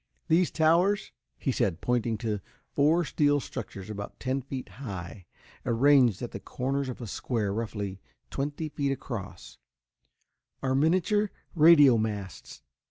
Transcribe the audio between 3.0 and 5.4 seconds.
steel structures about ten feet high,